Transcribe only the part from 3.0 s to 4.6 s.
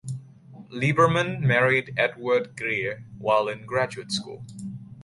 while in graduate school.